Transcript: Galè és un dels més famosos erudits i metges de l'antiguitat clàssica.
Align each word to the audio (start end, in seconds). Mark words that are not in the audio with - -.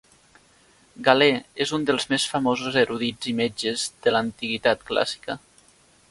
Galè 1.07 1.27
és 1.65 1.73
un 1.77 1.83
dels 1.89 2.07
més 2.13 2.25
famosos 2.31 2.77
erudits 2.83 3.31
i 3.33 3.33
metges 3.41 3.83
de 4.07 4.15
l'antiguitat 4.15 4.87
clàssica. 4.89 5.37